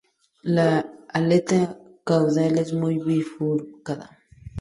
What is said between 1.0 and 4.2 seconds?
aleta caudal es muy bifurcada.